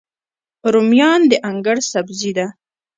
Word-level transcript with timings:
رومیان 0.73 1.21
د 1.29 1.31
انګړ 1.49 1.77
سبزي 1.91 2.31
ده 2.37 2.47